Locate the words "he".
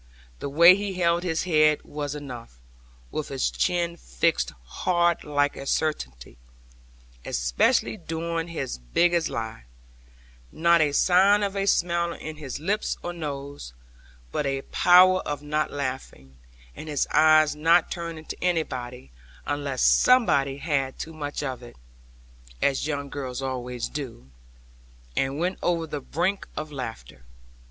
0.75-0.95